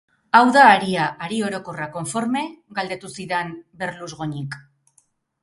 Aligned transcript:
Hau 0.37 0.47
da 0.53 0.61
haria, 0.69 1.03
hari 1.25 1.37
orokorra, 1.47 1.87
konforme? 1.97 2.43
Galdetu 2.81 3.13
zidan 3.19 3.53
Berlusgoñik. 3.83 4.61